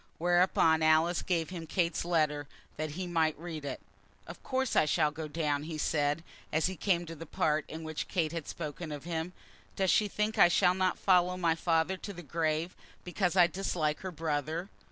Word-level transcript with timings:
Whereupon 0.17 0.81
Alice 0.81 1.21
gave 1.21 1.51
him 1.51 1.67
Kate's 1.67 2.03
letter, 2.03 2.47
that 2.75 2.93
he 2.97 3.05
might 3.05 3.37
read 3.37 3.63
it. 3.63 3.79
"Of 4.25 4.41
course 4.41 4.75
I 4.75 4.85
shall 4.85 5.11
go 5.11 5.27
down," 5.27 5.61
he 5.65 5.77
said, 5.77 6.23
as 6.51 6.65
he 6.65 6.75
came 6.75 7.05
to 7.05 7.13
that 7.13 7.25
part 7.31 7.65
in 7.69 7.83
which 7.83 8.07
Kate 8.07 8.31
had 8.31 8.47
spoken 8.47 8.91
of 8.91 9.03
him. 9.03 9.33
"Does 9.75 9.91
she 9.91 10.07
think 10.07 10.39
I 10.39 10.47
shall 10.47 10.73
not 10.73 10.97
follow 10.97 11.37
my 11.37 11.53
father 11.53 11.97
to 11.97 12.13
the 12.13 12.23
grave, 12.23 12.75
because 13.03 13.35
I 13.35 13.45
dislike 13.45 13.99
her 13.99 14.09
brother? 14.11 14.69